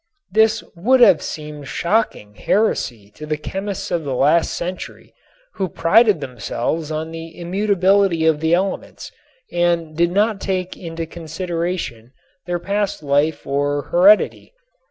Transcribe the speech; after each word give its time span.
This 0.31 0.63
would 0.75 0.99
have 1.01 1.21
seemed 1.21 1.67
shocking 1.67 2.33
heresy 2.33 3.11
to 3.11 3.27
the 3.27 3.37
chemists 3.37 3.91
of 3.91 4.03
the 4.03 4.15
last 4.15 4.51
century, 4.51 5.13
who 5.53 5.69
prided 5.69 6.21
themselves 6.21 6.89
on 6.89 7.11
the 7.11 7.39
immutability 7.39 8.25
of 8.25 8.39
the 8.39 8.55
elements 8.55 9.11
and 9.51 9.95
did 9.95 10.09
not 10.11 10.41
take 10.41 10.75
into 10.75 11.05
consideration 11.05 12.13
their 12.47 12.57
past 12.57 13.03
life 13.03 13.45
or 13.45 13.89
heredity. 13.91 14.53